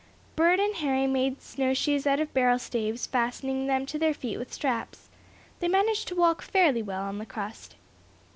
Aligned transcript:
Bert 0.35 0.59
and 0.59 0.73
Harry 0.77 1.05
made 1.05 1.43
snowshoes 1.43 2.07
out 2.07 2.19
of 2.19 2.33
barrel 2.33 2.57
staves, 2.57 3.05
fastening 3.05 3.67
them 3.67 3.85
to 3.85 3.99
their 3.99 4.15
feet 4.15 4.37
with 4.39 4.51
straps. 4.51 5.09
They 5.59 5.67
managed 5.67 6.07
to 6.07 6.15
walk 6.15 6.41
fairly 6.41 6.81
well 6.81 7.03
on 7.03 7.19
the 7.19 7.25
crust. 7.27 7.75